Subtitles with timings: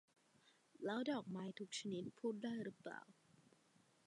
[0.85, 3.01] แล้วดอกไม้ทุกชนิดพูดได้หรือเปล่า?